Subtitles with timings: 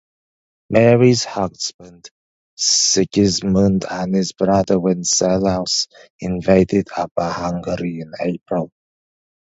[0.71, 2.09] Mary's husband,
[2.55, 5.89] Sigismund, and his brother, Wenceslaus,
[6.19, 8.71] invaded Upper Hungary in April.